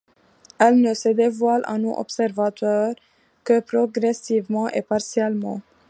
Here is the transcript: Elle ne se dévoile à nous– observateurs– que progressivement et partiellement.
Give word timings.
Elle 0.57 0.81
ne 0.81 0.95
se 0.95 1.09
dévoile 1.09 1.61
à 1.65 1.77
nous– 1.77 1.91
observateurs– 1.95 2.95
que 3.43 3.59
progressivement 3.59 4.67
et 4.67 4.81
partiellement. 4.81 5.61